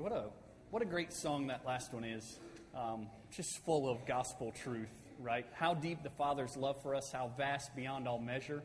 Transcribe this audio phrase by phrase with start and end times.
[0.00, 0.26] What a,
[0.70, 2.38] what a great song that last one is.
[2.72, 5.44] Um, just full of gospel truth, right?
[5.54, 8.62] How deep the Father's love for us, how vast beyond all measure,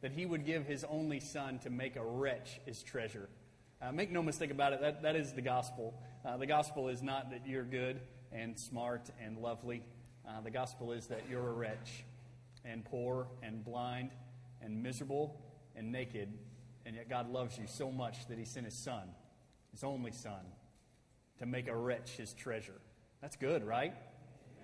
[0.00, 3.28] that He would give His only Son to make a wretch His treasure.
[3.82, 5.92] Uh, make no mistake about it, that, that is the gospel.
[6.24, 8.00] Uh, the gospel is not that you're good
[8.32, 9.82] and smart and lovely.
[10.26, 12.04] Uh, the gospel is that you're a wretch
[12.64, 14.12] and poor and blind
[14.62, 15.42] and miserable
[15.76, 16.32] and naked,
[16.86, 19.10] and yet God loves you so much that He sent His Son,
[19.72, 20.40] His only Son,
[21.40, 22.80] to make a wretch His treasure.
[23.20, 23.94] That's good, right?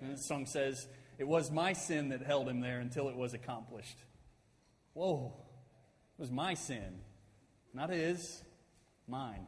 [0.01, 3.33] And the song says, It was my sin that held Him there until it was
[3.33, 3.97] accomplished.
[4.93, 5.33] Whoa,
[6.17, 7.01] it was my sin,
[7.73, 8.41] not His,
[9.07, 9.47] mine,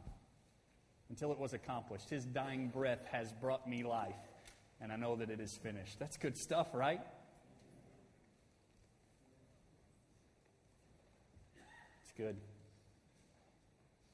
[1.08, 2.10] until it was accomplished.
[2.10, 4.14] His dying breath has brought me life,
[4.80, 5.98] and I know that it is finished.
[5.98, 7.00] That's good stuff, right?
[12.02, 12.36] It's good.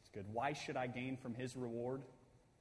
[0.01, 0.27] It's good.
[0.33, 2.03] Why should I gain from his reward?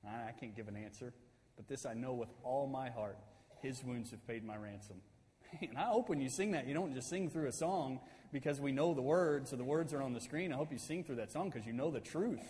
[0.08, 1.14] I, can't give an answer.
[1.56, 3.18] But this I know with all my heart
[3.62, 4.98] his wounds have paid my ransom.
[5.62, 8.02] And I hope when you sing that, you don't just sing through a song
[8.34, 10.52] because we know the words or the words are on the screen.
[10.52, 12.42] I hope you sing through that song because you know the truth.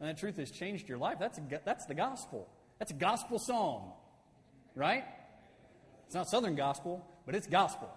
[0.00, 1.18] And that truth has changed your life.
[1.20, 2.48] That's, a, that's the gospel.
[2.80, 3.92] That's a gospel song,
[4.74, 5.04] right?
[6.06, 7.88] It's not Southern gospel, but it's gospel.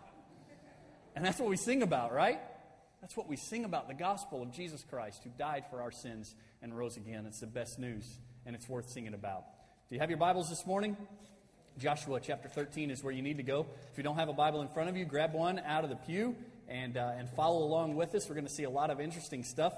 [1.15, 2.39] And that's what we sing about, right?
[3.01, 6.35] That's what we sing about the gospel of Jesus Christ who died for our sins
[6.61, 7.25] and rose again.
[7.25, 9.43] It's the best news, and it's worth singing about.
[9.89, 10.95] Do you have your Bibles this morning?
[11.77, 13.65] Joshua chapter 13 is where you need to go.
[13.91, 15.95] If you don't have a Bible in front of you, grab one out of the
[15.95, 16.35] pew
[16.69, 18.29] and, uh, and follow along with us.
[18.29, 19.73] We're going to see a lot of interesting stuff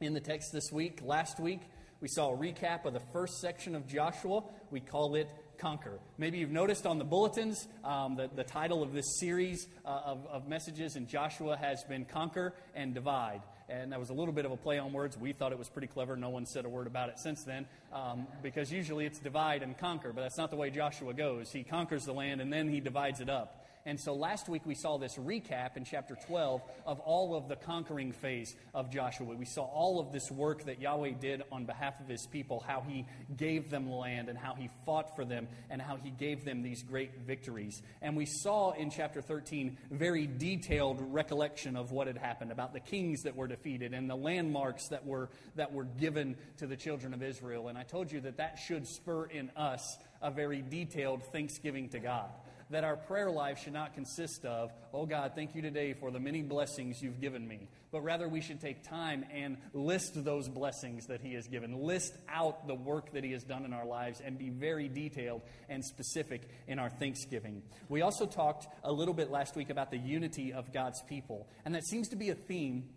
[0.00, 1.00] in the text this week.
[1.02, 1.60] Last week,
[2.00, 4.44] we saw a recap of the first section of Joshua.
[4.70, 5.98] We call it conquer.
[6.18, 10.26] Maybe you've noticed on the bulletins um, that the title of this series uh, of,
[10.26, 13.40] of messages in Joshua has been Conquer and Divide.
[13.68, 15.18] And that was a little bit of a play on words.
[15.18, 16.16] We thought it was pretty clever.
[16.16, 19.76] No one said a word about it since then, um, because usually it's divide and
[19.76, 21.50] conquer, but that's not the way Joshua goes.
[21.50, 23.65] He conquers the land and then he divides it up.
[23.86, 27.54] And so last week we saw this recap in chapter 12 of all of the
[27.54, 29.36] conquering phase of Joshua.
[29.36, 32.80] We saw all of this work that Yahweh did on behalf of his people, how
[32.80, 36.62] he gave them land and how he fought for them and how he gave them
[36.62, 37.80] these great victories.
[38.02, 42.80] And we saw in chapter 13 very detailed recollection of what had happened about the
[42.80, 47.14] kings that were defeated and the landmarks that were that were given to the children
[47.14, 47.68] of Israel.
[47.68, 52.00] And I told you that that should spur in us a very detailed thanksgiving to
[52.00, 52.30] God
[52.70, 56.18] that our prayer life should not consist of, oh God, thank you today for the
[56.18, 57.68] many blessings you've given me.
[57.92, 61.82] But rather, we should take time and list those blessings that He has given.
[61.82, 65.42] List out the work that He has done in our lives and be very detailed
[65.68, 67.62] and specific in our thanksgiving.
[67.88, 71.48] We also talked a little bit last week about the unity of God's people.
[71.64, 72.88] And that seems to be a theme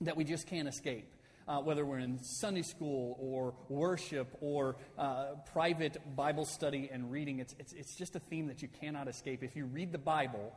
[0.00, 1.10] that we just can't escape
[1.48, 7.38] uh, whether we're in Sunday school or worship or uh, private Bible study and reading.
[7.38, 9.42] It's, it's, it's just a theme that you cannot escape.
[9.42, 10.52] If you read the Bible,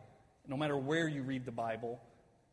[0.48, 2.02] no matter where you read the Bible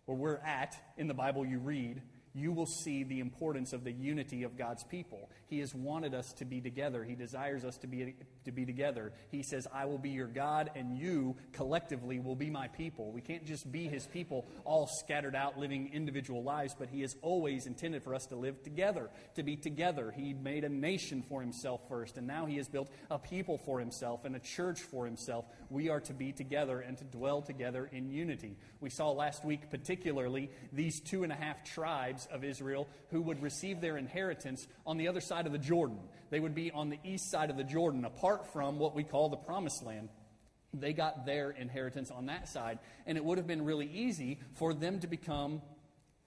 [0.07, 2.03] or where at in the Bible you read,
[2.37, 5.31] you will see the importance of the unity of God's people.
[5.47, 7.03] He has wanted us to be together.
[7.03, 8.15] He desires us to be,
[8.45, 9.13] to be together.
[9.31, 13.11] He says, I will be your God, and you collectively will be my people.
[13.11, 17.17] We can't just be his people all scattered out living individual lives, but he has
[17.23, 20.13] always intended for us to live together, to be together.
[20.15, 23.81] He made a nation for himself first, and now he has built a people for
[23.81, 25.47] himself and a church for himself.
[25.71, 28.59] We are to be together and to dwell together in unity.
[28.81, 33.42] We saw last week, particularly, these two and a half tribes of Israel who would
[33.42, 35.98] receive their inheritance on the other side of the Jordan.
[36.31, 39.28] They would be on the east side of the Jordan, apart from what we call
[39.28, 40.09] the Promised Land.
[40.75, 44.75] They got their inheritance on that side, and it would have been really easy for
[44.75, 45.62] them to become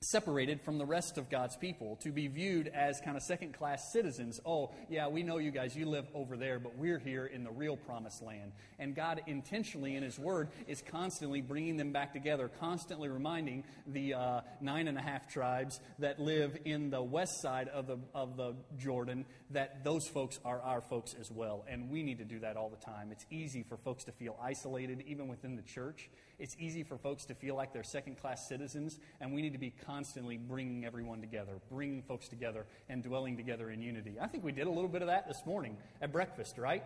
[0.02, 3.92] separated from the rest of God's people, to be viewed as kind of second class
[3.92, 4.40] citizens.
[4.46, 7.52] Oh, yeah, we know you guys, you live over there, but we're here in the
[7.52, 8.54] real promised land.
[8.78, 14.14] And God intentionally, in His Word, is constantly bringing them back together, constantly reminding the
[14.14, 18.38] uh, nine and a half tribes that live in the west side of the, of
[18.38, 21.66] the Jordan that those folks are our folks as well.
[21.68, 23.12] And we need to do that all the time.
[23.12, 26.10] It's easy for folks to feel isolated, even within the church.
[26.40, 29.60] It's easy for folks to feel like they're second class citizens, and we need to
[29.60, 34.16] be constantly bringing everyone together, bringing folks together, and dwelling together in unity.
[34.22, 36.84] I think we did a little bit of that this morning at breakfast, right?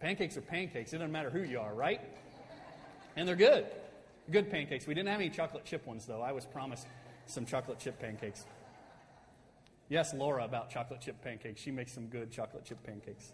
[0.00, 0.94] Pancakes are pancakes.
[0.94, 2.00] It doesn't matter who you are, right?
[3.14, 3.66] And they're good.
[4.30, 4.86] Good pancakes.
[4.86, 6.22] We didn't have any chocolate chip ones, though.
[6.22, 6.86] I was promised
[7.26, 8.46] some chocolate chip pancakes.
[9.90, 11.60] Yes, Laura about chocolate chip pancakes.
[11.60, 13.32] She makes some good chocolate chip pancakes.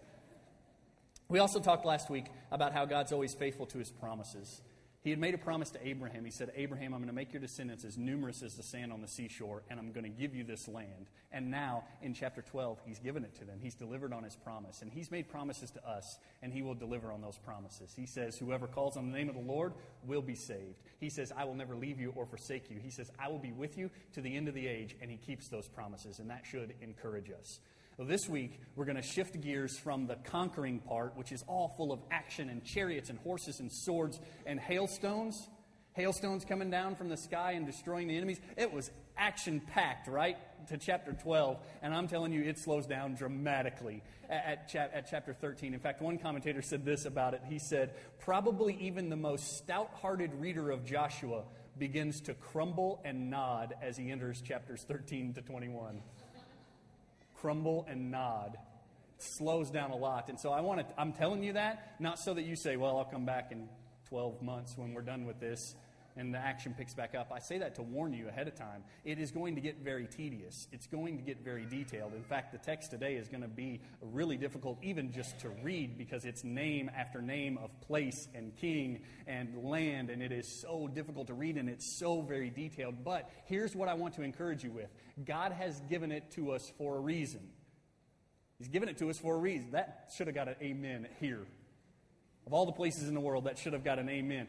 [1.29, 4.61] We also talked last week about how God's always faithful to his promises
[5.03, 6.25] He had made a promise to Abraham.
[6.25, 9.01] He said, Abraham, I'm going to make your descendants as numerous as the sand on
[9.01, 11.07] the seashore, and I'm going to give you this land.
[11.33, 13.59] And now, in chapter 12, he's given it to them.
[13.61, 14.81] He's delivered on his promise.
[14.81, 17.93] And he's made promises to us, and he will deliver on those promises.
[17.97, 19.73] He says, Whoever calls on the name of the Lord
[20.07, 20.79] will be saved.
[21.01, 22.79] He says, I will never leave you or forsake you.
[22.81, 25.17] He says, I will be with you to the end of the age, and he
[25.17, 26.21] keeps those promises.
[26.21, 27.59] And that should encourage us.
[27.99, 31.75] Well, this week, we're going to shift gears from the conquering part, which is all
[31.77, 35.49] full of action and chariots and horses and swords and hailstones.
[35.93, 38.41] Hailstones coming down from the sky and destroying the enemies.
[38.57, 40.39] It was action packed, right?
[40.69, 41.59] To chapter 12.
[41.83, 45.75] And I'm telling you, it slows down dramatically at, at, cha- at chapter 13.
[45.75, 47.43] In fact, one commentator said this about it.
[47.47, 51.45] He said, Probably even the most stout hearted reader of Joshua
[51.79, 56.01] begins to crumble and nod as he enters chapters 13 to 21
[57.43, 58.57] crumble and nod.
[59.19, 60.29] It slows down a lot.
[60.29, 62.97] And so I want to, I'm telling you that, not so that you say, well,
[62.97, 63.69] I'll come back in
[64.09, 65.75] 12 months when we're done with this
[66.17, 67.33] and the action picks back up.
[67.35, 68.85] I say that to warn you ahead of time.
[69.05, 70.69] It is going to get very tedious.
[70.73, 72.15] It's going to get very detailed.
[72.15, 75.97] In fact, the text today is going to be really difficult even just to read
[75.97, 80.89] because it's name after name of place and king and land, and it is so
[80.89, 83.05] difficult to read and it's so very detailed.
[83.05, 84.91] But here's what I want to encourage you with
[85.25, 87.41] God has given it to us for a reason.
[88.59, 89.73] He's given it to us for a reason.
[89.73, 91.47] That should have got an amen here.
[92.47, 94.49] Of all the places in the world, that should have got an amen.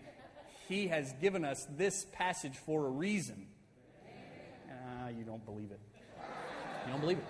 [0.67, 3.47] He has given us this passage for a reason.
[4.69, 5.79] Ah, you don't believe it.
[6.85, 7.25] You don't believe it.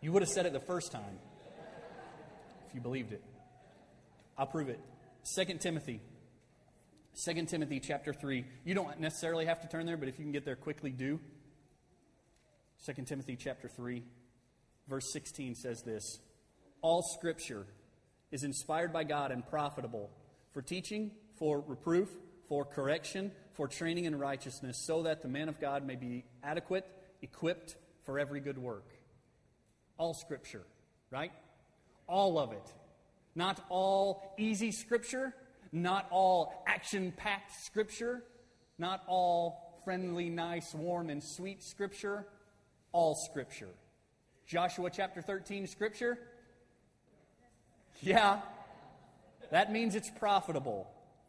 [0.00, 1.18] You would have said it the first time
[2.66, 3.22] if you believed it.
[4.36, 4.80] I'll prove it.
[5.34, 6.00] 2 Timothy.
[7.24, 8.44] 2 Timothy chapter 3.
[8.64, 11.18] You don't necessarily have to turn there, but if you can get there quickly, do.
[12.86, 14.04] 2 Timothy chapter 3,
[14.88, 16.20] verse 16 says this
[16.80, 17.66] All scripture
[18.30, 20.10] is inspired by God and profitable
[20.52, 22.08] for teaching, for reproof,
[22.48, 26.86] for correction, for training in righteousness, so that the man of God may be adequate,
[27.22, 28.90] equipped for every good work.
[29.96, 30.64] All Scripture,
[31.10, 31.32] right?
[32.06, 32.72] All of it.
[33.34, 35.34] Not all easy Scripture,
[35.72, 38.22] not all action packed Scripture,
[38.78, 42.26] not all friendly, nice, warm, and sweet Scripture.
[42.92, 43.68] All Scripture.
[44.46, 46.18] Joshua chapter 13 Scripture?
[48.00, 48.40] Yeah.
[49.50, 50.88] That means it's profitable.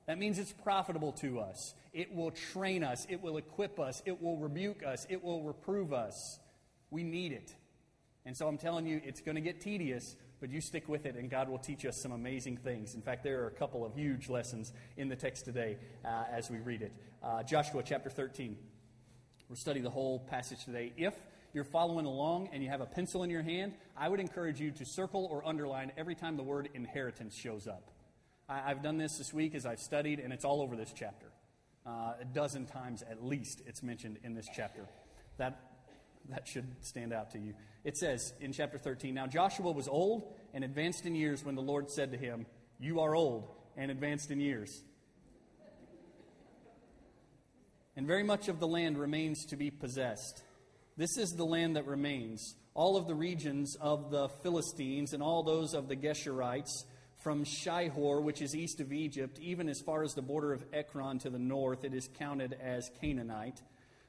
[0.09, 1.75] That means it's profitable to us.
[1.93, 3.05] It will train us.
[3.11, 4.01] It will equip us.
[4.07, 5.05] It will rebuke us.
[5.07, 6.39] It will reprove us.
[6.89, 7.53] We need it.
[8.25, 11.15] And so I'm telling you, it's going to get tedious, but you stick with it,
[11.15, 12.95] and God will teach us some amazing things.
[12.95, 16.49] In fact, there are a couple of huge lessons in the text today uh, as
[16.49, 16.91] we read it.
[17.21, 18.57] Uh, Joshua chapter 13.
[19.47, 20.91] We'll study the whole passage today.
[20.97, 21.13] If
[21.53, 24.71] you're following along and you have a pencil in your hand, I would encourage you
[24.71, 27.91] to circle or underline every time the word inheritance shows up.
[28.49, 31.27] I, have done this this week as I've studied, and it's all over this chapter.
[31.85, 34.87] Uh, a dozen times at least it's mentioned in this chapter.
[35.37, 35.59] That,
[36.29, 37.53] that should stand out to you.
[37.83, 41.61] It says in chapter 13 Now Joshua was old and advanced in years when the
[41.61, 42.47] Lord said to him,
[42.79, 44.83] You are old and advanced in years.
[47.95, 50.41] And very much of the land remains to be possessed.
[50.97, 52.55] This is the land that remains.
[52.73, 56.85] All of the regions of the Philistines and all those of the Geshurites
[57.19, 61.19] from Shihor, which is east of Egypt, even as far as the border of Ekron
[61.19, 63.61] to the north, it is counted as Canaanite.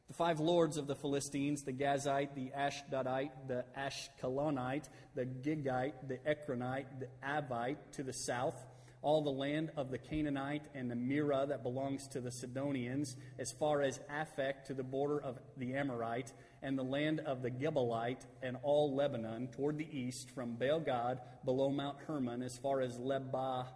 [0.06, 6.18] The five lords of the Philistines, the Gazite, the Ashdodite, the Ashkelonite, the Gittite, the
[6.26, 8.56] Ekronite, the Avite to the south,
[9.02, 13.50] all the land of the Canaanite and the Mearah that belongs to the Sidonians, as
[13.50, 18.26] far as Aphek to the border of the Amorite, and the land of the Gebelite
[18.42, 22.98] and all Lebanon toward the east, from Baal Gad below Mount Hermon as far as
[22.98, 23.66] Lebah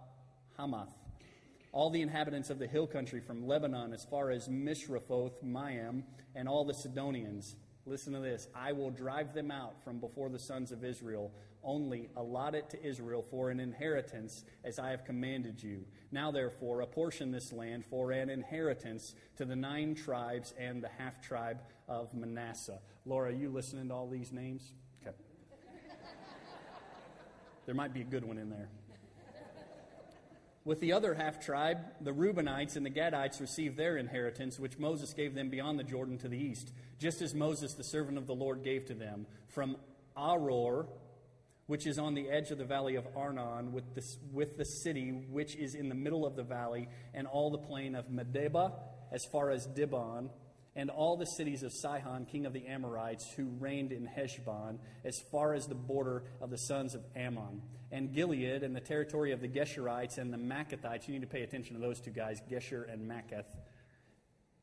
[0.57, 0.93] Hamath.
[1.71, 6.03] All the inhabitants of the hill country from Lebanon as far as Mishrephoth Maim,
[6.35, 7.55] and all the Sidonians.
[7.87, 11.31] Listen to this I will drive them out from before the sons of Israel
[11.65, 15.85] only allot it to Israel for an inheritance as I have commanded you.
[16.11, 21.21] Now, therefore, apportion this land for an inheritance to the nine tribes and the half
[21.21, 22.79] tribe of Manasseh.
[23.05, 24.73] Laura, you listening to all these names?
[25.01, 25.15] Okay.
[27.65, 28.69] there might be a good one in there.
[30.63, 35.13] With the other half tribe, the Reubenites and the Gadites received their inheritance, which Moses
[35.13, 38.33] gave them beyond the Jordan to the east, just as Moses, the servant of the
[38.33, 39.27] Lord, gave to them.
[39.47, 39.77] From
[40.17, 40.87] Aroer
[41.67, 45.09] which is on the edge of the valley of Arnon, with, this, with the city
[45.29, 48.73] which is in the middle of the valley, and all the plain of Medeba,
[49.11, 50.29] as far as Dibon,
[50.75, 55.19] and all the cities of Sihon, king of the Amorites, who reigned in Heshbon, as
[55.31, 59.41] far as the border of the sons of Ammon, and Gilead, and the territory of
[59.41, 61.07] the Geshurites and the Maacathites.
[61.07, 63.45] You need to pay attention to those two guys, Geshur and Maacath,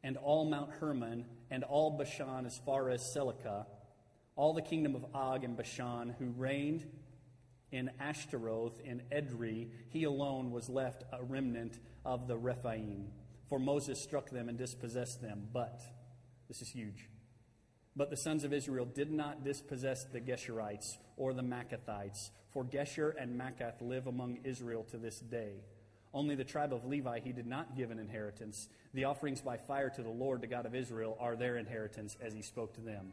[0.05, 3.67] and all Mount Hermon, and all Bashan, as far as Selecah,
[4.37, 6.87] all the kingdom of Og and Bashan, who reigned
[7.71, 9.69] in Ashtaroth in Edrei.
[9.89, 13.09] He alone was left a remnant of the Rephaim.
[13.49, 15.83] For Moses struck them and dispossessed them, but
[16.49, 17.09] this is huge.
[17.95, 23.13] But the sons of Israel did not dispossess the Geshurites or the Maacathites, for Geshur
[23.19, 25.65] and Maacath live among Israel to this day.
[26.15, 28.69] Only the tribe of Levi he did not give an inheritance.
[28.95, 32.35] The offerings by fire to the Lord, the God of Israel, are their inheritance, as
[32.35, 33.13] he spoke to them.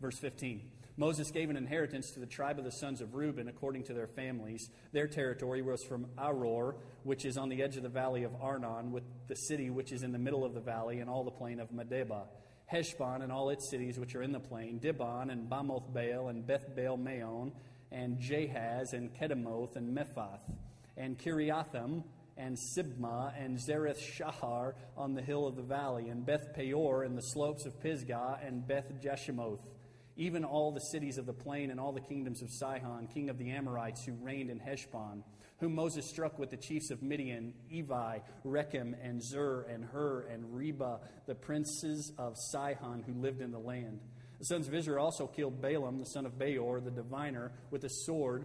[0.00, 0.62] Verse 15
[0.98, 4.06] Moses gave an inheritance to the tribe of the sons of Reuben according to their
[4.06, 4.70] families.
[4.92, 8.92] Their territory was from Aroer, which is on the edge of the valley of Arnon,
[8.92, 11.60] with the city which is in the middle of the valley, and all the plain
[11.60, 12.22] of Medeba.
[12.64, 16.46] Heshbon and all its cities which are in the plain, Dibon and Bamoth Baal and
[16.46, 17.52] Beth Baal Maon,
[17.92, 20.40] and Jahaz and Kedemoth and Mephaath,
[20.96, 22.04] and Kiriathim
[22.38, 27.16] and Sibmah and Zereth Shahar on the hill of the valley, and Beth Peor and
[27.16, 29.60] the slopes of Pisgah, and Beth Jeshimoth,
[30.16, 33.38] even all the cities of the plain and all the kingdoms of Sihon, king of
[33.38, 35.22] the Amorites, who reigned in Heshbon
[35.58, 40.54] whom Moses struck with the chiefs of Midian, Evi, Rechem, and Zur, and Hur, and
[40.54, 44.00] Reba, the princes of Sihon who lived in the land.
[44.38, 47.88] The sons of Israel also killed Balaam, the son of Beor, the diviner, with a
[47.88, 48.44] sword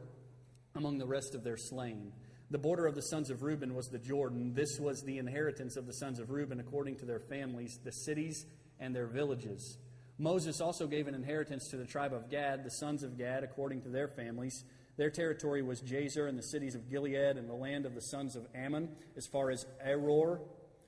[0.76, 2.14] among the rest of their slain.
[2.50, 4.54] The border of the sons of Reuben was the Jordan.
[4.54, 8.46] This was the inheritance of the sons of Reuben according to their families, the cities
[8.80, 9.78] and their villages.
[10.22, 13.82] Moses also gave an inheritance to the tribe of Gad, the sons of Gad, according
[13.82, 14.64] to their families.
[14.96, 18.36] Their territory was Jazer and the cities of Gilead and the land of the sons
[18.36, 20.42] of Ammon, as far as Aroer,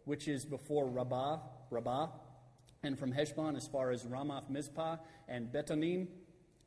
[0.06, 1.40] which is before Rabbah,
[1.72, 2.10] Rabbah,
[2.84, 4.98] and from Heshbon as far as Ramath Mizpah
[5.28, 6.10] and Betonim,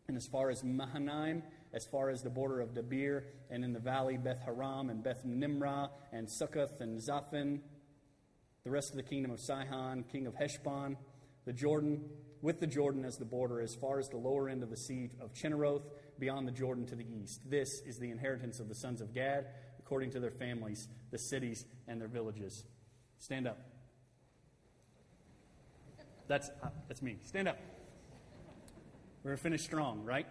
[0.08, 3.78] and as far as Mahanaim, as far as the border of Debir, and in the
[3.78, 7.60] valley Beth Haram and Beth Nimrah and Succoth and Zaphon,
[8.64, 10.96] the rest of the kingdom of Sihon, king of Heshbon,
[11.44, 12.04] the Jordan,
[12.46, 15.10] with the Jordan as the border, as far as the lower end of the sea
[15.20, 15.82] of Chinneroth,
[16.20, 17.40] beyond the Jordan to the east.
[17.50, 19.46] This is the inheritance of the sons of Gad,
[19.80, 22.62] according to their families, the cities, and their villages.
[23.18, 23.58] Stand up.
[26.28, 27.18] That's, uh, that's me.
[27.24, 27.58] Stand up.
[29.24, 30.28] We're going to finish strong, right?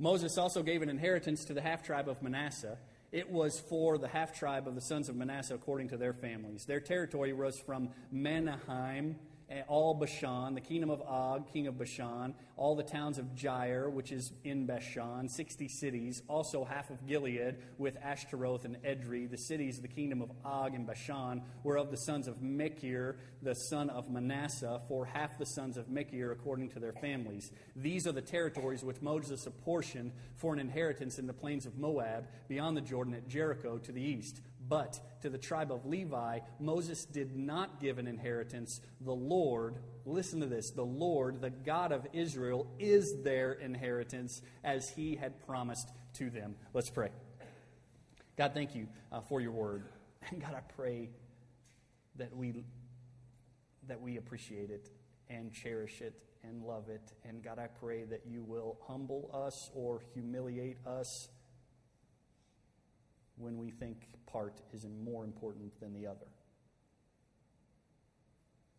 [0.00, 2.78] Moses also gave an inheritance to the half tribe of Manasseh.
[3.12, 6.64] It was for the half tribe of the sons of Manasseh according to their families.
[6.64, 12.34] Their territory was from Manaheim Eh, all Bashan, the kingdom of Og, king of Bashan,
[12.56, 17.54] all the towns of Jair, which is in Bashan, 60 cities, also half of Gilead
[17.78, 19.30] with Ashtaroth and Edrei.
[19.30, 23.18] The cities of the kingdom of Og and Bashan were of the sons of Machir,
[23.40, 27.52] the son of Manasseh, for half the sons of Machir according to their families.
[27.76, 32.26] These are the territories which Moses apportioned for an inheritance in the plains of Moab,
[32.48, 34.40] beyond the Jordan at Jericho to the east.
[34.68, 38.80] But to the tribe of Levi, Moses did not give an inheritance.
[39.00, 44.90] The Lord, listen to this, the Lord, the God of Israel, is their inheritance as
[44.90, 46.56] he had promised to them.
[46.72, 47.10] Let's pray.
[48.36, 49.84] God, thank you uh, for your word.
[50.28, 51.10] And God, I pray
[52.16, 52.64] that we,
[53.86, 54.90] that we appreciate it
[55.30, 57.12] and cherish it and love it.
[57.24, 61.28] And God, I pray that you will humble us or humiliate us
[63.36, 66.26] when we think part is more important than the other.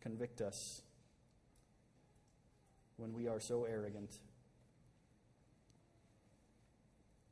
[0.00, 0.82] Convict us
[2.96, 4.18] when we are so arrogant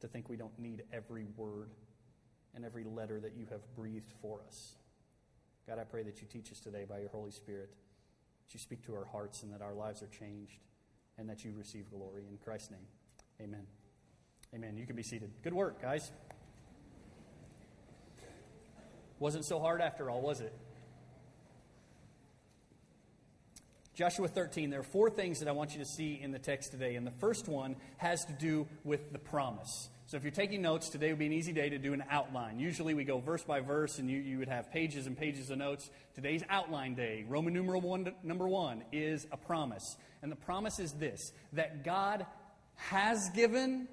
[0.00, 1.70] to think we don't need every word
[2.54, 4.76] and every letter that you have breathed for us.
[5.66, 7.70] God, I pray that you teach us today by your Holy Spirit,
[8.46, 10.58] that you speak to our hearts and that our lives are changed,
[11.18, 12.24] and that you receive glory.
[12.30, 12.86] In Christ's name,
[13.40, 13.66] amen.
[14.54, 14.76] Amen.
[14.76, 15.30] You can be seated.
[15.42, 16.12] Good work, guys.
[19.18, 20.52] Wasn't so hard after all, was it?
[23.94, 26.70] Joshua 13, there are four things that I want you to see in the text
[26.70, 26.96] today.
[26.96, 29.88] And the first one has to do with the promise.
[30.08, 32.58] So if you're taking notes, today would be an easy day to do an outline.
[32.58, 35.56] Usually we go verse by verse and you, you would have pages and pages of
[35.56, 35.88] notes.
[36.14, 39.96] Today's outline day, Roman numeral one, number one, is a promise.
[40.22, 42.26] And the promise is this that God
[42.74, 43.88] has given,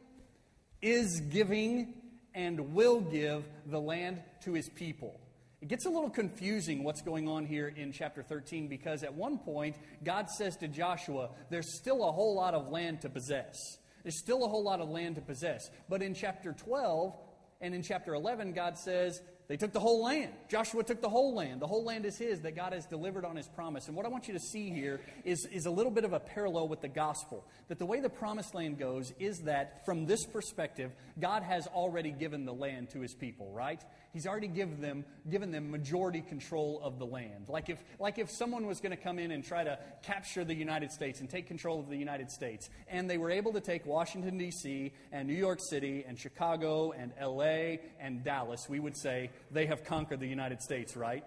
[0.82, 1.94] is giving,
[2.34, 5.20] and will give the land to his people.
[5.62, 9.38] It gets a little confusing what's going on here in chapter 13 because at one
[9.38, 13.58] point, God says to Joshua, There's still a whole lot of land to possess.
[14.04, 15.70] There's still a whole lot of land to possess.
[15.88, 17.16] But in chapter 12
[17.62, 20.32] and in chapter 11, God says, they took the whole land.
[20.48, 21.62] Joshua took the whole land.
[21.62, 23.88] The whole land is his that God has delivered on his promise.
[23.88, 26.20] And what I want you to see here is, is a little bit of a
[26.20, 27.46] parallel with the gospel.
[27.68, 32.12] That the way the promised land goes is that from this perspective, God has already
[32.12, 33.82] given the land to his people, right?
[34.14, 37.50] He's already given them, given them majority control of the land.
[37.50, 40.54] Like if, like if someone was going to come in and try to capture the
[40.54, 43.88] United States and take control of the United States, and they were able to take
[43.88, 49.32] Washington, D.C., and New York City, and Chicago, and L.A., and Dallas, we would say
[49.50, 51.24] they have conquered the United States, right?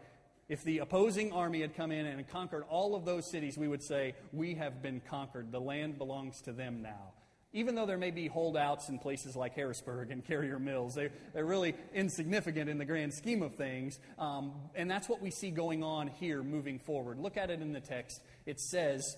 [0.49, 3.83] If the opposing army had come in and conquered all of those cities, we would
[3.83, 5.51] say, We have been conquered.
[5.51, 7.15] The land belongs to them now
[7.53, 11.47] even though there may be holdouts in places like Harrisburg and Carrier Mills, they're, they're
[11.47, 13.99] really insignificant in the grand scheme of things.
[14.19, 17.19] Um, and that's what we see going on here moving forward.
[17.19, 18.21] Look at it in the text.
[18.45, 19.17] It says,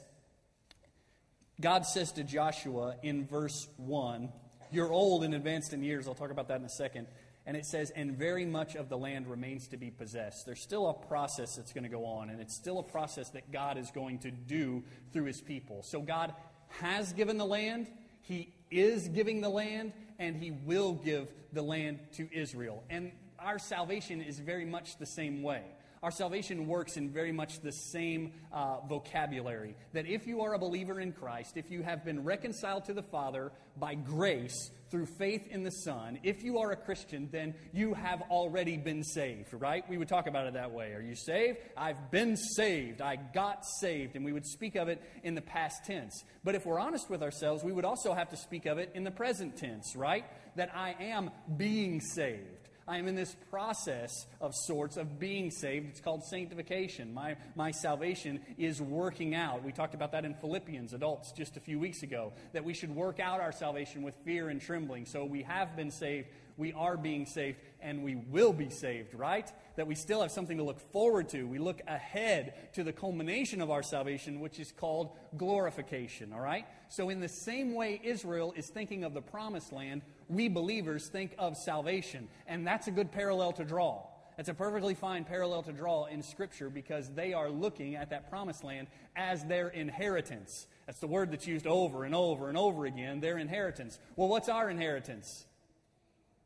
[1.61, 4.29] God says to Joshua in verse 1,
[4.71, 6.07] You're old and advanced in years.
[6.07, 7.09] I'll talk about that in a second.
[7.45, 10.47] And it says, And very much of the land remains to be possessed.
[10.47, 13.51] There's still a process that's going to go on, and it's still a process that
[13.51, 15.83] God is going to do through his people.
[15.83, 16.35] So God
[16.81, 17.89] has given the land.
[18.29, 22.85] He is giving the land, and He will give the land to Israel.
[22.91, 25.63] And our salvation is very much the same way.
[26.03, 29.75] Our salvation works in very much the same uh, vocabulary.
[29.93, 33.03] That if you are a believer in Christ, if you have been reconciled to the
[33.03, 37.95] Father by grace through faith in the Son, if you are a Christian, then you
[37.95, 39.89] have already been saved, right?
[39.89, 40.93] We would talk about it that way.
[40.93, 41.59] Are you saved?
[41.77, 43.01] I've been saved.
[43.01, 44.15] I got saved.
[44.15, 46.25] And we would speak of it in the past tense.
[46.45, 49.05] But if we're honest with ourselves, we would also have to speak of it in
[49.05, 50.25] the present tense, right?
[50.57, 52.58] That I am being saved.
[52.89, 55.91] I am in this process of sorts of being saved.
[55.91, 57.13] It's called sanctification.
[57.13, 59.63] My, my salvation is working out.
[59.63, 62.95] We talked about that in Philippians, adults, just a few weeks ago, that we should
[62.95, 65.05] work out our salvation with fear and trembling.
[65.05, 66.29] So we have been saved,
[66.59, 69.51] we are being saved, and we will be saved, right?
[69.77, 71.45] That we still have something to look forward to.
[71.45, 76.67] We look ahead to the culmination of our salvation, which is called glorification, all right?
[76.89, 81.35] So, in the same way Israel is thinking of the promised land, we believers think
[81.39, 82.29] of salvation.
[82.47, 84.03] And that's a good parallel to draw.
[84.37, 88.31] That's a perfectly fine parallel to draw in Scripture because they are looking at that
[88.31, 88.87] promised land
[89.17, 90.69] as their inheritance.
[90.87, 93.99] That's the word that's used over and over and over again their inheritance.
[94.15, 95.45] Well, what's our inheritance?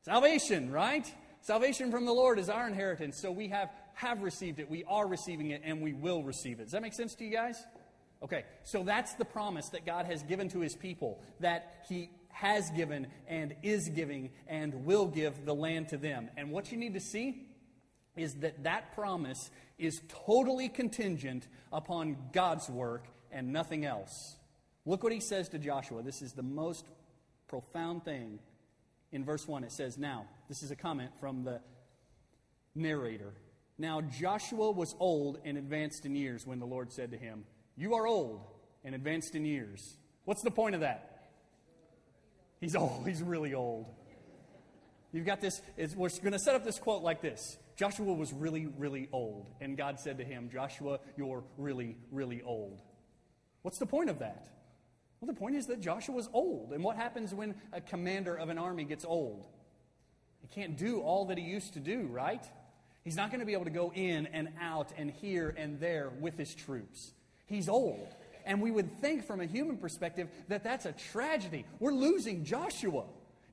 [0.02, 1.11] Salvation, right?
[1.42, 3.20] Salvation from the Lord is our inheritance.
[3.20, 6.64] So we have, have received it, we are receiving it, and we will receive it.
[6.64, 7.62] Does that make sense to you guys?
[8.22, 12.70] Okay, so that's the promise that God has given to his people that he has
[12.70, 16.31] given and is giving and will give the land to them.
[16.37, 17.46] And what you need to see
[18.16, 24.37] is that that promise is totally contingent upon God's work and nothing else.
[24.85, 26.03] Look what he says to Joshua.
[26.03, 26.87] This is the most
[27.48, 28.38] profound thing
[29.12, 29.64] in verse 1.
[29.64, 31.61] It says, Now, this is a comment from the
[32.75, 33.35] narrator.
[33.79, 37.44] Now, Joshua was old and advanced in years when the Lord said to him,
[37.77, 38.46] You are old
[38.85, 39.96] and advanced in years.
[40.25, 41.29] What's the point of that?
[42.61, 43.07] He's old.
[43.07, 43.87] He's really old.
[45.12, 45.61] You've got this.
[45.77, 49.46] We're going to set up this quote like this Joshua was really, really old.
[49.61, 52.81] And God said to him, Joshua, you're really, really old.
[53.62, 54.48] What's the point of that?
[55.22, 56.72] Well, the point is that Joshua was old.
[56.72, 59.46] And what happens when a commander of an army gets old?
[60.40, 62.44] He can't do all that he used to do, right?
[63.04, 66.11] He's not going to be able to go in and out and here and there
[66.18, 67.12] with his troops.
[67.46, 68.08] He's old.
[68.44, 71.66] And we would think from a human perspective that that's a tragedy.
[71.78, 73.04] We're losing Joshua.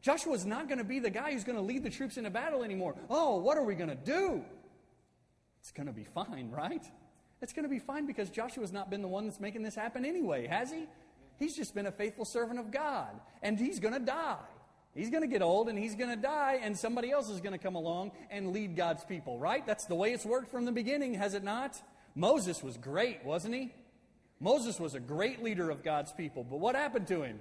[0.02, 2.64] Joshua's not going to be the guy who's going to lead the troops into battle
[2.64, 2.96] anymore.
[3.12, 4.44] Oh, what are we going to do?
[5.62, 6.84] It's going to be fine, right?
[7.44, 10.04] It's going to be fine because Joshua's not been the one that's making this happen
[10.04, 10.88] anyway, has he?
[11.40, 13.10] He's just been a faithful servant of God,
[13.42, 14.38] and he's going to die.
[14.94, 17.54] He's going to get old and he's going to die, and somebody else is going
[17.54, 19.66] to come along and lead God's people, right?
[19.66, 21.82] That's the way it's worked from the beginning, has it not?
[22.16, 23.72] Moses was great, wasn't he?
[24.40, 27.40] Moses was a great leader of God's people, but what happened to him?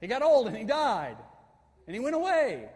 [0.00, 1.16] He got old and he died,
[1.86, 2.68] and he went away.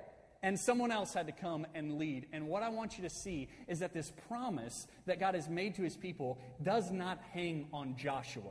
[0.45, 2.27] And someone else had to come and lead.
[2.33, 5.77] And what I want you to see is that this promise that God has made
[5.77, 8.51] to his people does not hang on Joshua.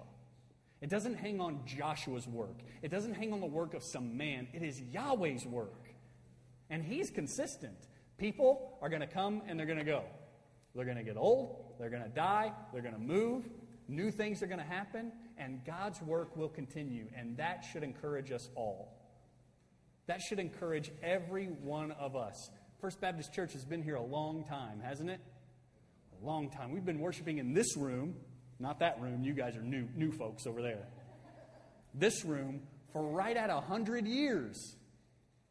[0.82, 2.60] It doesn't hang on Joshua's work.
[2.82, 4.48] It doesn't hang on the work of some man.
[4.54, 5.89] It is Yahweh's work.
[6.70, 7.78] And he's consistent.
[8.17, 10.04] People are going to come and they're going to go.
[10.74, 11.76] They're going to get old.
[11.80, 12.52] They're going to die.
[12.74, 13.46] They're going to move.
[13.88, 18.32] New things are going to happen, and God's work will continue, and that should encourage
[18.32, 18.98] us all.
[20.08, 22.50] That should encourage every one of us.
[22.80, 25.20] First Baptist Church has been here a long time, hasn't it?
[26.22, 26.72] A long time.
[26.72, 28.15] We've been worshiping in this room,
[28.62, 29.24] not that room.
[29.24, 30.88] You guys are new, new folks over there.
[31.93, 32.62] This room
[32.93, 34.76] for right at a 100 years.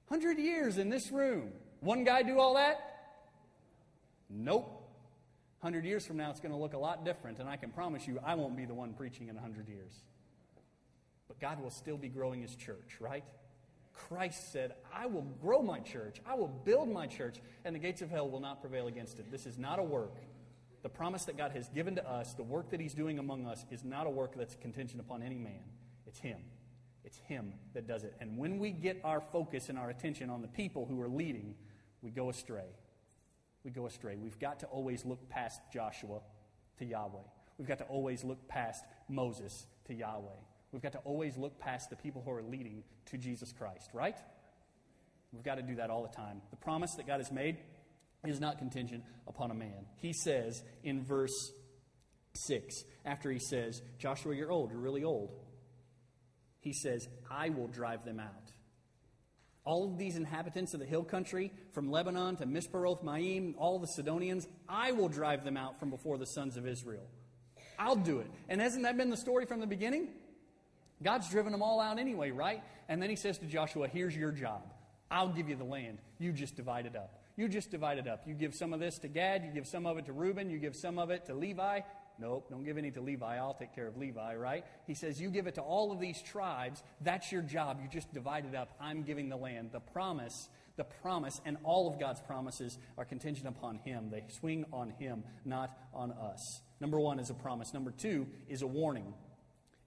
[0.08, 1.52] 100 years in this room.
[1.80, 2.78] One guy do all that?
[4.28, 4.76] Nope.
[5.60, 8.06] 100 years from now, it's going to look a lot different, and I can promise
[8.06, 9.92] you I won't be the one preaching in 100 years.
[11.28, 13.24] But God will still be growing His church, right?
[13.92, 18.00] Christ said, I will grow my church, I will build my church, and the gates
[18.00, 19.30] of hell will not prevail against it.
[19.30, 20.16] This is not a work.
[20.82, 23.64] The promise that God has given to us, the work that He's doing among us,
[23.70, 25.62] is not a work that's contingent upon any man.
[26.06, 26.38] It's Him.
[27.04, 28.14] It's Him that does it.
[28.20, 31.54] And when we get our focus and our attention on the people who are leading,
[32.02, 32.76] we go astray.
[33.62, 34.16] We go astray.
[34.16, 36.20] We've got to always look past Joshua
[36.78, 37.18] to Yahweh.
[37.58, 40.28] We've got to always look past Moses to Yahweh.
[40.72, 44.16] We've got to always look past the people who are leading to Jesus Christ, right?
[45.32, 46.40] We've got to do that all the time.
[46.50, 47.58] The promise that God has made
[48.24, 49.86] is not contingent upon a man.
[49.96, 51.52] He says in verse
[52.34, 55.30] 6, after he says, Joshua, you're old, you're really old,
[56.60, 58.52] he says, I will drive them out.
[59.64, 63.86] All of these inhabitants of the hill country, from Lebanon to Mishperoth Maim, all the
[63.86, 67.06] Sidonians, I will drive them out from before the sons of Israel.
[67.78, 68.30] I'll do it.
[68.48, 70.08] And hasn't that been the story from the beginning?
[71.02, 72.62] God's driven them all out anyway, right?
[72.88, 74.62] And then he says to Joshua, Here's your job.
[75.10, 75.98] I'll give you the land.
[76.18, 77.19] You just divide it up.
[77.40, 78.24] You just divide it up.
[78.26, 80.58] You give some of this to Gad, you give some of it to Reuben, you
[80.58, 81.80] give some of it to Levi.
[82.18, 83.38] Nope, don't give any to Levi.
[83.38, 84.62] I'll take care of Levi, right?
[84.86, 86.82] He says, You give it to all of these tribes.
[87.00, 87.78] That's your job.
[87.82, 88.76] You just divide it up.
[88.78, 89.70] I'm giving the land.
[89.72, 94.10] The promise, the promise, and all of God's promises are contingent upon Him.
[94.10, 96.60] They swing on Him, not on us.
[96.78, 97.72] Number one is a promise.
[97.72, 99.14] Number two is a warning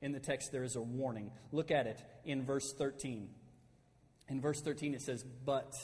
[0.01, 1.29] in the text, there is a warning.
[1.51, 3.29] Look at it in verse 13.
[4.27, 5.75] In verse 13, it says, But.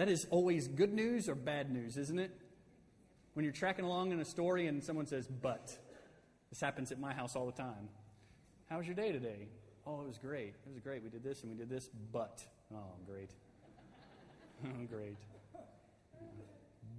[0.00, 2.30] That is always good news or bad news, isn't it?
[3.34, 5.76] When you're tracking along in a story and someone says, But.
[6.48, 7.90] This happens at my house all the time.
[8.70, 9.48] How was your day today?
[9.86, 10.54] Oh, it was great.
[10.66, 11.02] It was great.
[11.02, 12.42] We did this and we did this, but.
[12.74, 13.28] Oh, great.
[14.64, 15.18] oh, great.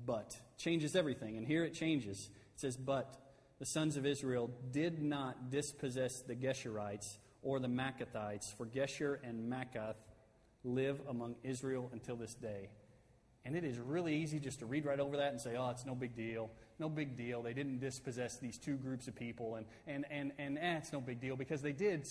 [0.06, 1.38] But changes everything.
[1.38, 2.30] And here it changes.
[2.54, 3.18] It says, But
[3.58, 9.52] the sons of Israel did not dispossess the Geshurites or the Maacathites, for Geshur and
[9.52, 9.96] Maacath
[10.64, 12.70] live among Israel until this day.
[13.44, 15.86] And it is really easy just to read right over that and say, oh, it's
[15.86, 16.52] no big deal.
[16.78, 17.42] No big deal.
[17.42, 19.56] They didn't dispossess these two groups of people.
[19.56, 22.08] And, and, and, and eh, it's no big deal because they did,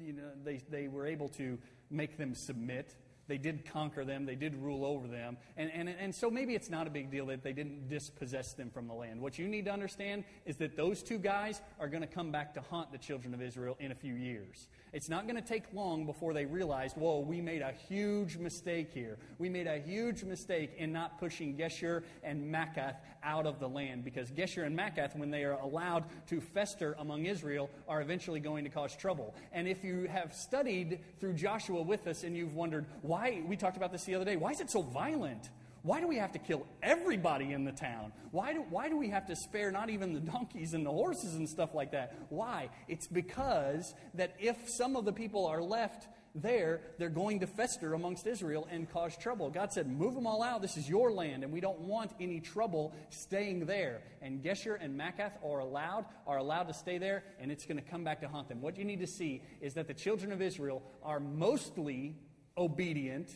[0.00, 1.58] you know, they, they were able to
[1.90, 5.36] make them submit they did conquer them, they did rule over them.
[5.56, 8.70] And, and, and so maybe it's not a big deal that they didn't dispossess them
[8.70, 9.20] from the land.
[9.20, 12.54] What you need to understand is that those two guys are going to come back
[12.54, 14.68] to haunt the children of Israel in a few years.
[14.92, 18.92] It's not going to take long before they realize, whoa, we made a huge mistake
[18.92, 19.18] here.
[19.38, 24.04] We made a huge mistake in not pushing Geshur and Maacath out of the land
[24.04, 28.62] because Geshur and Maacath, when they are allowed to fester among Israel, are eventually going
[28.64, 29.34] to cause trouble.
[29.52, 33.13] And if you have studied through Joshua with us and you've wondered, why,
[33.46, 35.50] we talked about this the other day, why is it so violent?
[35.82, 38.12] Why do we have to kill everybody in the town?
[38.30, 41.34] Why do, why do we have to spare not even the donkeys and the horses
[41.34, 42.16] and stuff like that?
[42.30, 42.70] Why?
[42.88, 47.92] It's because that if some of the people are left there, they're going to fester
[47.92, 49.50] amongst Israel and cause trouble.
[49.50, 50.62] God said, Move them all out.
[50.62, 54.00] This is your land, and we don't want any trouble staying there.
[54.22, 57.88] And Geshur and Maacath are allowed, are allowed to stay there, and it's going to
[57.88, 58.62] come back to haunt them.
[58.62, 62.16] What you need to see is that the children of Israel are mostly
[62.56, 63.30] obedient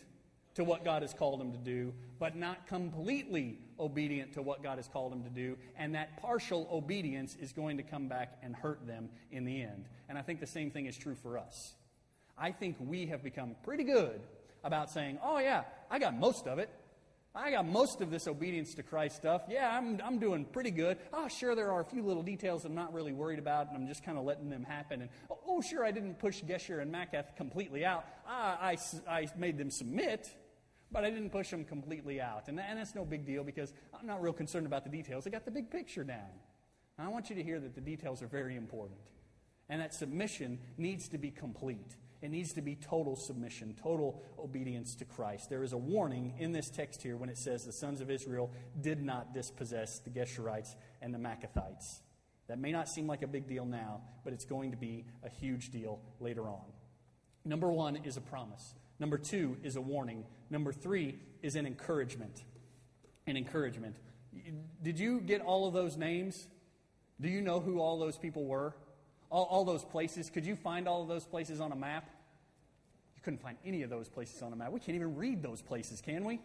[0.55, 4.77] to what God has called him to do, but not completely obedient to what God
[4.77, 5.57] has called him to do.
[5.77, 9.85] And that partial obedience is going to come back and hurt them in the end.
[10.09, 11.75] And I think the same thing is true for us.
[12.37, 14.21] I think we have become pretty good
[14.65, 16.71] about saying, oh, yeah, I got most of it.
[17.39, 19.43] I got most of this obedience to Christ stuff.
[19.49, 20.99] Yeah, I'm, I'm doing pretty good.
[21.13, 23.87] Oh, sure, there are a few little details I'm not really worried about, and I'm
[23.87, 25.03] just kind of letting them happen.
[25.03, 28.05] And oh, oh, sure, I didn't push Geshur and Maacath completely out.
[28.27, 28.77] Ah, I,
[29.09, 30.29] I, I made them submit.
[30.91, 32.49] But I didn't push them completely out.
[32.49, 35.27] And, and that's no big deal because I'm not real concerned about the details.
[35.27, 36.31] I got the big picture down.
[36.97, 38.99] And I want you to hear that the details are very important.
[39.69, 41.95] And that submission needs to be complete.
[42.21, 45.51] It needs to be total submission, total obedience to Christ.
[45.51, 48.51] There is a warning in this text here when it says the sons of Israel
[48.81, 52.01] did not dispossess the Geshurites and the Maacathites.
[52.49, 55.29] That may not seem like a big deal now, but it's going to be a
[55.29, 56.65] huge deal later on.
[57.45, 58.75] Number one is a promise.
[58.99, 60.25] Number two is a warning.
[60.51, 62.43] Number three is an encouragement.
[63.27, 63.97] An encouragement.
[64.83, 66.49] Did you get all of those names?
[67.21, 68.75] Do you know who all those people were?
[69.31, 70.31] All, all those places?
[70.31, 72.09] Could you find all of those places on a map?
[73.17, 74.73] You couldn't find any of those places on a map.
[74.73, 76.41] We can't even read those places, can we?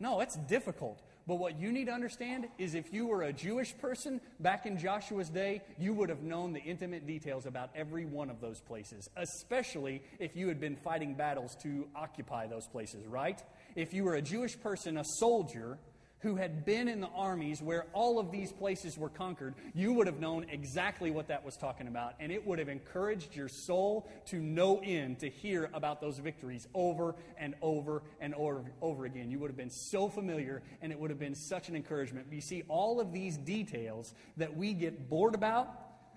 [0.00, 1.02] No, it's difficult.
[1.26, 4.78] But what you need to understand is if you were a Jewish person back in
[4.78, 9.08] Joshua's day, you would have known the intimate details about every one of those places,
[9.16, 13.40] especially if you had been fighting battles to occupy those places, right?
[13.76, 15.78] If you were a Jewish person, a soldier,
[16.20, 20.06] who had been in the armies where all of these places were conquered, you would
[20.06, 22.14] have known exactly what that was talking about.
[22.20, 26.68] And it would have encouraged your soul to no end to hear about those victories
[26.74, 29.30] over and over and over, over again.
[29.30, 32.26] You would have been so familiar, and it would have been such an encouragement.
[32.28, 35.68] But You see, all of these details that we get bored about,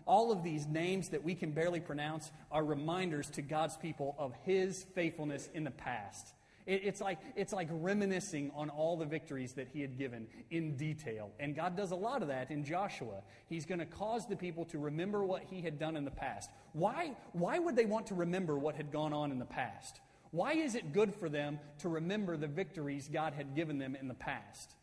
[0.05, 4.33] all of these names that we can barely pronounce, are reminders to God's people of
[4.43, 6.33] His faithfulness in the past.
[6.65, 10.75] It, it's, like, it's like reminiscing on all the victories that he had given in
[10.75, 11.31] detail.
[11.39, 13.21] And God does a lot of that in Joshua.
[13.47, 16.49] He's going to cause the people to remember what he had done in the past.
[16.73, 19.99] Why, why would they want to remember what had gone on in the past?
[20.31, 24.07] Why is it good for them to remember the victories God had given them in
[24.07, 24.75] the past?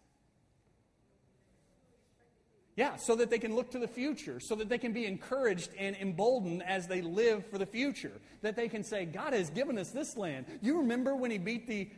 [2.80, 5.68] Yeah, so that they can look to the future, so that they can be encouraged
[5.78, 8.22] and emboldened as they live for the future.
[8.40, 10.46] That they can say, God has given us this land.
[10.62, 11.90] You remember when he beat the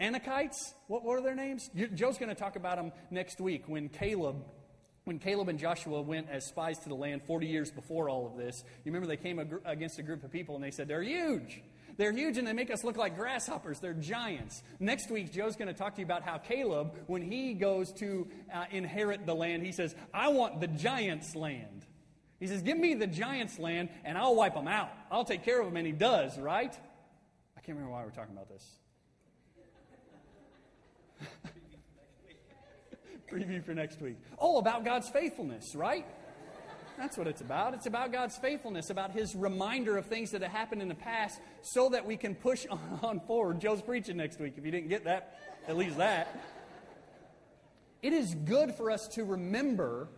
[0.00, 0.74] Anakites?
[0.86, 1.68] What what are their names?
[1.92, 4.36] Joe's going to talk about them next week when Caleb
[5.02, 8.36] when Caleb and Joshua went as spies to the land 40 years before all of
[8.36, 11.64] this, you remember they came against a group of people and they said, They're huge.
[11.96, 13.80] They're huge and they make us look like grasshoppers.
[13.80, 14.62] They're giants.
[14.78, 18.28] Next week, Joe's going to talk to you about how Caleb, when he goes to
[18.52, 21.86] uh, inherit the land, he says, I want the giants' land.
[22.38, 24.90] He says, Give me the giants' land and I'll wipe them out.
[25.10, 25.76] I'll take care of them.
[25.76, 26.74] And he does, right?
[27.56, 28.66] I can't remember why we're talking about this.
[33.30, 34.16] Preview for next week.
[34.38, 36.06] Oh, about God's faithfulness, right?
[37.00, 37.72] That's what it's about.
[37.72, 41.40] It's about God's faithfulness, about His reminder of things that have happened in the past
[41.62, 42.66] so that we can push
[43.02, 43.58] on forward.
[43.58, 44.52] Joe's preaching next week.
[44.58, 46.38] If you didn't get that, at least that.
[48.02, 50.08] It is good for us to remember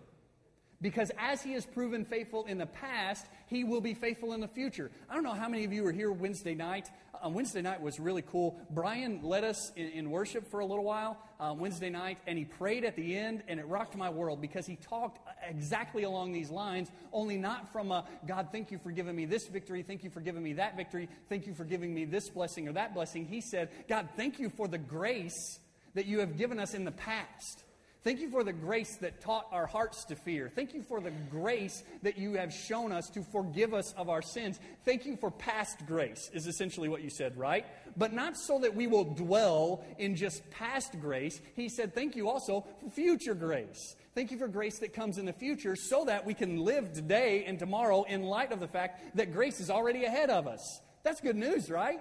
[0.83, 4.49] because as he has proven faithful in the past, he will be faithful in the
[4.49, 4.91] future.
[5.09, 6.91] I don't know how many of you were here Wednesday night.
[7.25, 8.59] Uh, Wednesday night was really cool.
[8.71, 12.45] Brian led us in, in worship for a little while uh, Wednesday night, and he
[12.45, 16.51] prayed at the end, and it rocked my world because he talked exactly along these
[16.51, 20.11] lines, only not from a God, thank you for giving me this victory, thank you
[20.11, 23.25] for giving me that victory, thank you for giving me this blessing or that blessing.
[23.25, 25.61] He said, God, thank you for the grace
[25.95, 27.63] that you have given us in the past.
[28.05, 30.51] Thank you for the grace that taught our hearts to fear.
[30.53, 34.23] Thank you for the grace that you have shown us to forgive us of our
[34.23, 34.59] sins.
[34.85, 37.65] Thank you for past grace, is essentially what you said, right?
[37.97, 41.41] But not so that we will dwell in just past grace.
[41.55, 43.95] He said, Thank you also for future grace.
[44.17, 47.45] Thank you for grace that comes in the future so that we can live today
[47.45, 50.81] and tomorrow in light of the fact that grace is already ahead of us.
[51.05, 52.01] That's good news, right?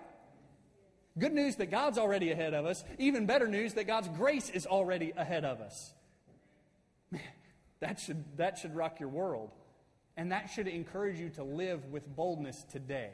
[1.17, 2.83] Good news that God's already ahead of us.
[2.97, 5.93] Even better news that God's grace is already ahead of us.
[7.11, 7.21] Man,
[7.81, 9.51] that should, that should rock your world.
[10.15, 13.11] And that should encourage you to live with boldness today.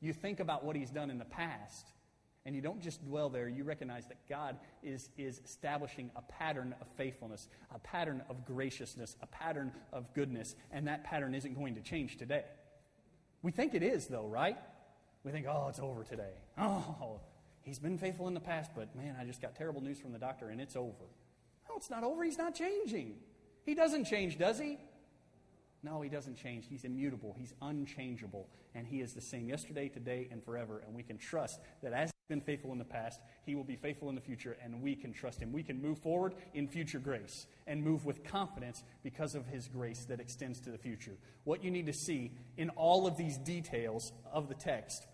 [0.00, 1.86] You think about what He's done in the past,
[2.44, 3.48] and you don't just dwell there.
[3.48, 9.16] You recognize that God is, is establishing a pattern of faithfulness, a pattern of graciousness,
[9.22, 12.44] a pattern of goodness, and that pattern isn't going to change today.
[13.42, 14.58] We think it is, though, right?
[15.24, 16.32] We think, oh, it's over today.
[16.58, 17.20] Oh,
[17.62, 20.18] he's been faithful in the past, but man, I just got terrible news from the
[20.18, 21.06] doctor and it's over.
[21.68, 22.24] No, it's not over.
[22.24, 23.14] He's not changing.
[23.64, 24.78] He doesn't change, does he?
[25.84, 26.66] No, he doesn't change.
[26.68, 27.34] He's immutable.
[27.38, 28.48] He's unchangeable.
[28.74, 30.82] And he is the same yesterday, today, and forever.
[30.86, 33.74] And we can trust that as he's been faithful in the past, he will be
[33.74, 35.52] faithful in the future, and we can trust him.
[35.52, 40.04] We can move forward in future grace and move with confidence because of his grace
[40.04, 41.16] that extends to the future.
[41.44, 45.06] What you need to see in all of these details of the text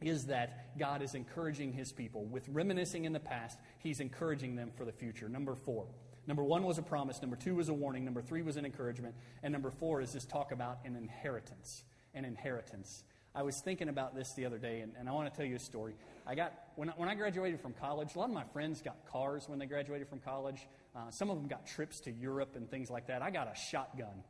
[0.00, 2.24] is that God is encouraging his people.
[2.24, 5.28] With reminiscing in the past, he's encouraging them for the future.
[5.28, 5.86] Number four.
[6.26, 7.22] Number one was a promise.
[7.22, 8.04] Number two was a warning.
[8.04, 9.14] Number three was an encouragement.
[9.42, 11.84] And number four is this talk about an inheritance.
[12.14, 13.04] An inheritance.
[13.34, 15.56] I was thinking about this the other day, and, and I want to tell you
[15.56, 15.94] a story.
[16.26, 18.14] I got when I, when I graduated from college.
[18.14, 20.66] A lot of my friends got cars when they graduated from college.
[20.94, 23.20] Uh, some of them got trips to Europe and things like that.
[23.20, 24.24] I got a shotgun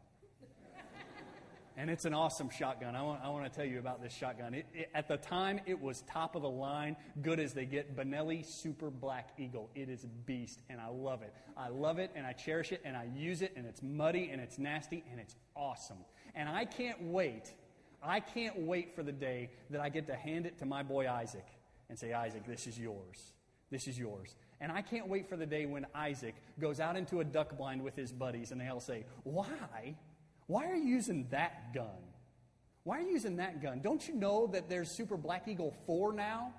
[1.76, 2.96] and it's an awesome shotgun.
[2.96, 4.54] I want, I want to tell you about this shotgun.
[4.54, 7.94] It, it, at the time, it was top of the line, good as they get.
[7.94, 9.70] Benelli Super Black Eagle.
[9.74, 11.34] It is a beast, and I love it.
[11.56, 14.40] I love it, and I cherish it, and I use it, and it's muddy, and
[14.40, 15.98] it's nasty, and it's awesome.
[16.34, 17.52] And I can't wait.
[18.02, 21.08] I can't wait for the day that I get to hand it to my boy
[21.10, 21.46] Isaac
[21.88, 23.32] and say, Isaac, this is yours.
[23.70, 24.34] This is yours.
[24.60, 27.82] And I can't wait for the day when Isaac goes out into a duck blind
[27.82, 29.96] with his buddies, and they all say, Why?
[30.46, 31.86] Why are you using that gun?
[32.84, 33.80] Why are you using that gun?
[33.82, 36.52] Don't you know that there's Super Black Eagle 4 now?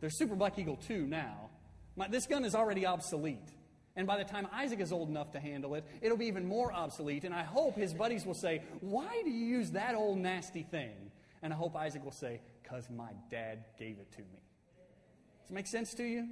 [0.00, 1.50] There's Super Black Eagle 2 now.
[1.96, 3.50] My, this gun is already obsolete.
[3.96, 6.72] And by the time Isaac is old enough to handle it, it'll be even more
[6.72, 7.24] obsolete.
[7.24, 10.94] And I hope his buddies will say, Why do you use that old nasty thing?
[11.42, 14.42] And I hope Isaac will say, Because my dad gave it to me.
[15.42, 16.28] Does it make sense to you?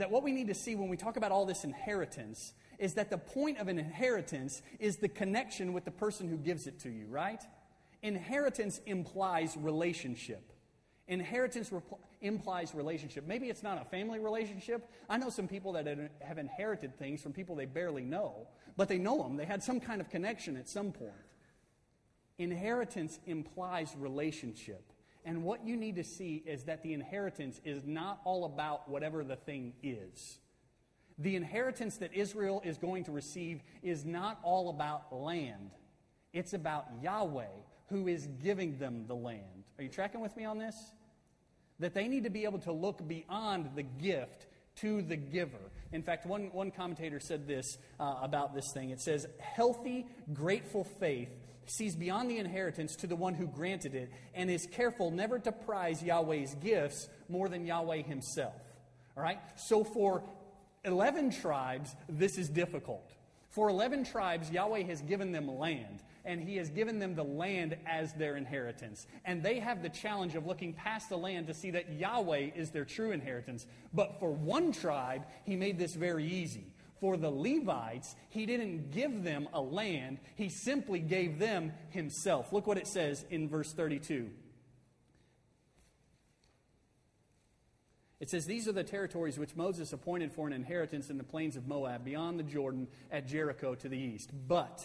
[0.00, 3.10] That what we need to see when we talk about all this inheritance is that
[3.10, 6.88] the point of an inheritance is the connection with the person who gives it to
[6.88, 7.42] you, right?
[8.02, 10.52] Inheritance implies relationship.
[11.06, 11.70] Inheritance
[12.22, 13.26] implies relationship.
[13.26, 14.88] Maybe it's not a family relationship.
[15.06, 15.86] I know some people that
[16.22, 19.36] have inherited things from people they barely know, but they know them.
[19.36, 21.12] They had some kind of connection at some point.
[22.38, 24.89] Inheritance implies relationship.
[25.24, 29.22] And what you need to see is that the inheritance is not all about whatever
[29.22, 30.38] the thing is.
[31.18, 35.70] The inheritance that Israel is going to receive is not all about land,
[36.32, 37.46] it's about Yahweh
[37.88, 39.64] who is giving them the land.
[39.76, 40.76] Are you tracking with me on this?
[41.80, 45.58] that they need to be able to look beyond the gift to the giver.
[45.92, 48.90] In fact, one, one commentator said this uh, about this thing.
[48.90, 51.30] It says, Healthy, grateful faith
[51.70, 55.52] sees beyond the inheritance to the one who granted it and is careful never to
[55.52, 58.60] prize Yahweh's gifts more than Yahweh himself.
[59.16, 59.38] All right?
[59.56, 60.22] So for
[60.84, 63.12] 11 tribes, this is difficult.
[63.50, 67.76] For 11 tribes, Yahweh has given them land and he has given them the land
[67.86, 69.06] as their inheritance.
[69.24, 72.70] And they have the challenge of looking past the land to see that Yahweh is
[72.70, 73.66] their true inheritance.
[73.94, 76.69] But for one tribe, he made this very easy.
[77.00, 82.52] For the Levites, he didn't give them a land, he simply gave them himself.
[82.52, 84.30] Look what it says in verse 32.
[88.20, 91.56] It says, These are the territories which Moses appointed for an inheritance in the plains
[91.56, 94.30] of Moab, beyond the Jordan, at Jericho to the east.
[94.46, 94.84] But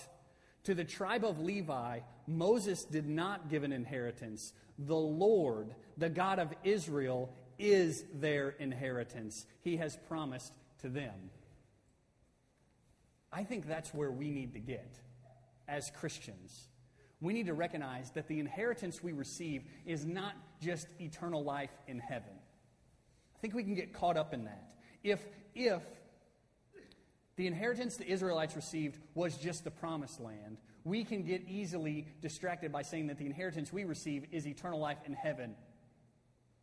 [0.64, 4.54] to the tribe of Levi, Moses did not give an inheritance.
[4.80, 9.46] The Lord, the God of Israel, is their inheritance.
[9.62, 11.30] He has promised to them.
[13.36, 14.98] I think that's where we need to get
[15.68, 16.70] as Christians.
[17.20, 22.00] We need to recognize that the inheritance we receive is not just eternal life in
[22.00, 22.32] heaven.
[23.36, 24.76] I think we can get caught up in that.
[25.04, 25.82] If, if
[27.36, 30.58] the inheritance the Israelites received was just the promised land.
[30.86, 35.00] We can get easily distracted by saying that the inheritance we receive is eternal life
[35.06, 35.56] in heaven.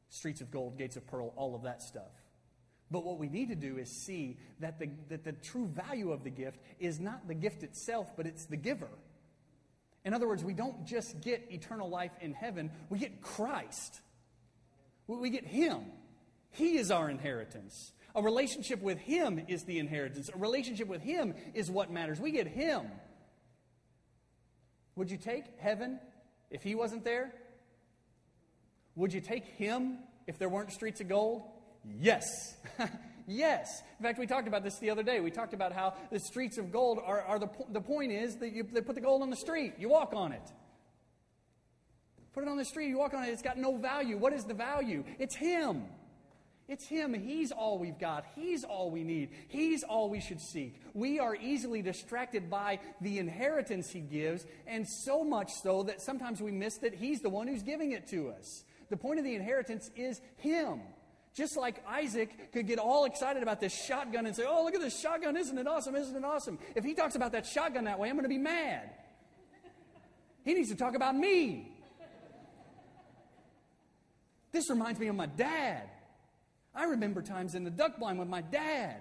[0.09, 2.13] Streets of gold, gates of pearl, all of that stuff.
[2.93, 6.25] But what we need to do is see that the, that the true value of
[6.25, 8.91] the gift is not the gift itself, but it's the giver.
[10.05, 14.01] In other words, we don't just get eternal life in heaven, we get Christ.
[15.07, 15.81] We get Him.
[16.51, 17.93] He is our inheritance.
[18.15, 20.31] A relationship with Him is the inheritance.
[20.33, 22.21] A relationship with Him is what matters.
[22.21, 22.83] We get Him.
[24.97, 25.99] Would you take heaven
[26.51, 27.33] if He wasn't there?
[28.97, 31.43] Would you take Him if there weren't streets of gold?
[31.85, 32.57] Yes.
[33.27, 33.83] yes.
[33.99, 35.21] In fact, we talked about this the other day.
[35.21, 38.53] We talked about how the streets of gold are, are the, the point is that
[38.53, 40.43] you, they put the gold on the street, you walk on it.
[42.33, 44.17] Put it on the street, you walk on it, it's got no value.
[44.17, 45.05] What is the value?
[45.19, 45.85] It's Him.
[46.67, 47.13] It's Him.
[47.13, 48.25] He's all we've got.
[48.35, 49.31] He's all we need.
[49.49, 50.81] He's all we should seek.
[50.95, 56.41] We are easily distracted by the inheritance He gives, and so much so that sometimes
[56.41, 58.65] we miss that He's the one who's giving it to us.
[58.89, 60.81] The point of the inheritance is Him.
[61.35, 64.81] Just like Isaac could get all excited about this shotgun and say, Oh, look at
[64.81, 65.37] this shotgun.
[65.37, 65.97] Isn't it awesome?
[65.97, 66.59] Isn't it awesome?
[66.75, 68.91] If he talks about that shotgun that way, I'm going to be mad.
[70.45, 71.73] He needs to talk about me.
[74.51, 75.89] This reminds me of my dad.
[76.75, 79.01] I remember times in the duck blind with my dad.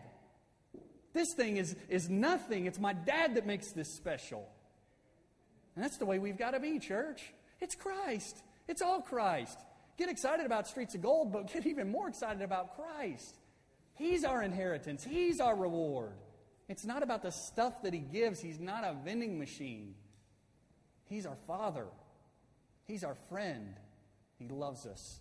[1.13, 2.65] This thing is, is nothing.
[2.65, 4.48] It's my dad that makes this special.
[5.76, 7.34] And that's the way we've got to be, church.
[7.60, 8.44] It's Christ.
[8.67, 9.58] It's all Christ.
[10.02, 13.38] Get excited about streets of gold, but get even more excited about Christ.
[13.94, 16.14] He's our inheritance, He's our reward.
[16.68, 19.94] It's not about the stuff that He gives, He's not a vending machine.
[21.08, 21.86] He's our Father,
[22.88, 23.76] He's our friend.
[24.40, 25.20] He loves us.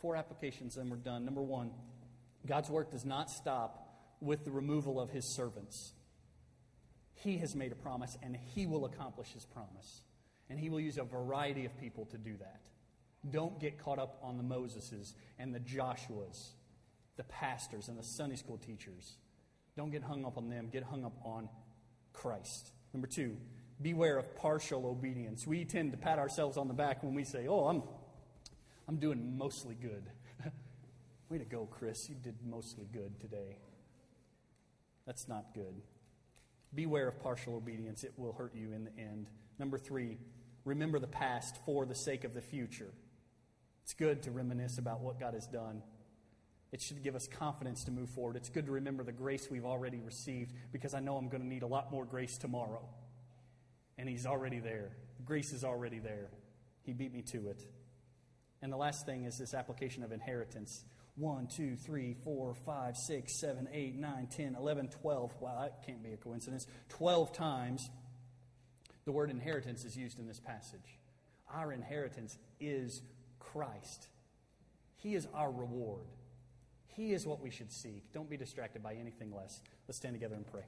[0.00, 1.24] Four applications, and we're done.
[1.24, 1.70] Number one,
[2.44, 5.92] God's work does not stop with the removal of his servants.
[7.14, 10.02] He has made a promise, and he will accomplish his promise.
[10.50, 12.60] And he will use a variety of people to do that.
[13.30, 16.50] Don't get caught up on the Moseses and the Joshuas,
[17.16, 19.16] the pastors and the Sunday school teachers.
[19.76, 20.68] Don't get hung up on them.
[20.72, 21.48] Get hung up on
[22.12, 22.72] Christ.
[22.92, 23.36] Number two,
[23.80, 25.46] beware of partial obedience.
[25.46, 27.82] We tend to pat ourselves on the back when we say, Oh, I'm
[28.88, 30.04] I'm doing mostly good.
[31.28, 32.08] Way to go, Chris.
[32.08, 33.58] You did mostly good today.
[35.06, 35.82] That's not good.
[36.74, 39.28] Beware of partial obedience, it will hurt you in the end.
[39.58, 40.18] Number three,
[40.64, 42.92] remember the past for the sake of the future.
[43.86, 45.80] It's good to reminisce about what God has done.
[46.72, 48.34] It should give us confidence to move forward.
[48.34, 51.46] It's good to remember the grace we've already received because I know I'm going to
[51.46, 52.82] need a lot more grace tomorrow.
[53.96, 54.90] And He's already there.
[55.24, 56.30] Grace is already there.
[56.82, 57.62] He beat me to it.
[58.60, 60.84] And the last thing is this application of inheritance.
[61.14, 65.34] 1, 2, 3, 4, 5, 6, 7, 8, 9, 10, 11, 12.
[65.38, 66.66] Wow, that can't be a coincidence.
[66.88, 67.88] 12 times
[69.04, 70.98] the word inheritance is used in this passage.
[71.54, 73.02] Our inheritance is
[73.52, 74.08] Christ,
[74.96, 76.06] He is our reward.
[76.96, 78.10] He is what we should seek.
[78.12, 79.60] Don't be distracted by anything less.
[79.86, 80.62] Let's stand together and pray.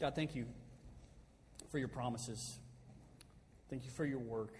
[0.00, 0.46] God, thank you
[1.70, 2.58] for your promises.
[3.70, 4.54] Thank you for your work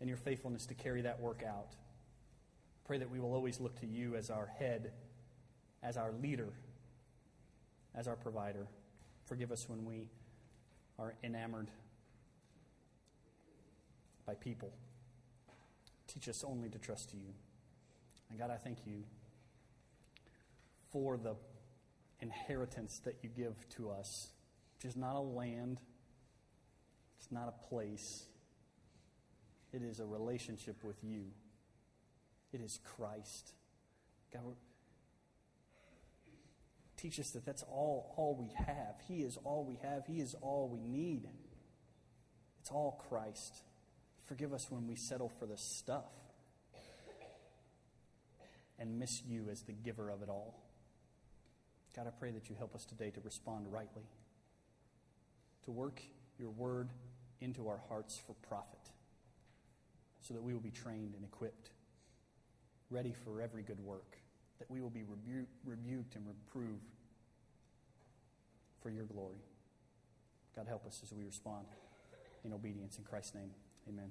[0.00, 1.76] and your faithfulness to carry that work out.
[2.86, 4.92] Pray that we will always look to you as our head,
[5.82, 6.48] as our leader,
[7.94, 8.66] as our provider.
[9.26, 10.08] Forgive us when we
[10.98, 11.70] are enamored
[14.26, 14.72] by people.
[16.06, 17.32] Teach us only to trust you.
[18.30, 19.04] And God, I thank you
[20.90, 21.36] for the
[22.20, 24.28] inheritance that you give to us,
[24.76, 25.80] which is not a land,
[27.18, 28.24] it's not a place,
[29.72, 31.26] it is a relationship with you.
[32.52, 33.52] It is Christ.
[34.32, 34.42] God,
[36.98, 38.96] teach us that that's all, all we have.
[39.06, 40.04] He is all we have.
[40.06, 41.28] He is all we need.
[42.60, 43.62] It's all Christ.
[44.26, 46.12] Forgive us when we settle for the stuff
[48.78, 50.62] and miss you as the giver of it all.
[51.96, 54.04] God, I pray that you help us today to respond rightly,
[55.64, 56.00] to work
[56.38, 56.90] your word
[57.40, 58.78] into our hearts for profit,
[60.20, 61.70] so that we will be trained and equipped,
[62.90, 64.18] ready for every good work,
[64.58, 66.90] that we will be rebu- rebuked and reproved
[68.82, 69.42] for your glory.
[70.54, 71.66] God, help us as we respond
[72.44, 72.98] in obedience.
[72.98, 73.50] In Christ's name,
[73.88, 74.10] amen.